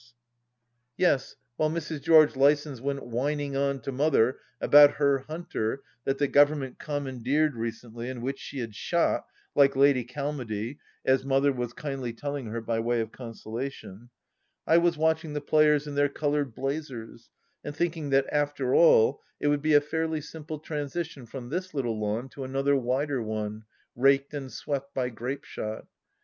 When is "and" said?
8.09-8.23, 17.63-17.75, 24.33-24.51